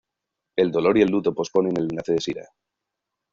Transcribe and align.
El 0.57 0.71
dolor 0.71 0.97
y 0.97 1.03
el 1.03 1.11
luto 1.11 1.31
posponen 1.31 1.77
el 1.77 1.83
enlace 1.83 2.13
de 2.13 2.17
Shira. 2.17 2.49